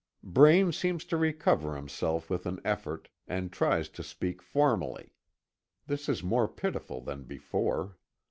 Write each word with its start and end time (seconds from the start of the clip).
Braine 0.23 0.71
seems 0.71 1.05
to 1.05 1.15
recover 1.15 1.75
himself 1.75 2.27
with 2.27 2.47
an 2.47 2.59
effort, 2.65 3.07
and 3.27 3.51
tries 3.53 3.87
to 3.89 4.01
speak 4.01 4.41
formally; 4.41 5.11
this 5.85 6.09
is 6.09 6.23
more 6.23 6.47
pitiful 6.47 7.01
than 7.01 7.21
before. 7.21 7.97